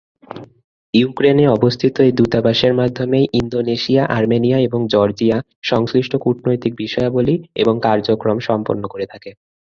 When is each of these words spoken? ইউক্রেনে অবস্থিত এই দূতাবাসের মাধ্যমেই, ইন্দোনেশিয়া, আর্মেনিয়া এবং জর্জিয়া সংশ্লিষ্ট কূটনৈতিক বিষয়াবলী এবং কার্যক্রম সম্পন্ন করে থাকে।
ইউক্রেনে 0.93 1.45
অবস্থিত 1.47 1.95
এই 2.01 2.11
দূতাবাসের 2.11 2.73
মাধ্যমেই, 2.73 3.25
ইন্দোনেশিয়া, 3.33 4.03
আর্মেনিয়া 4.17 4.57
এবং 4.59 4.79
জর্জিয়া 4.87 5.37
সংশ্লিষ্ট 5.63 6.13
কূটনৈতিক 6.15 6.73
বিষয়াবলী 6.75 7.35
এবং 7.55 7.75
কার্যক্রম 7.79 8.37
সম্পন্ন 8.39 8.83
করে 8.87 9.05
থাকে। 9.05 9.31